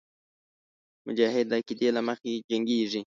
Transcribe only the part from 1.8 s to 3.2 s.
له مخې جنګېږي.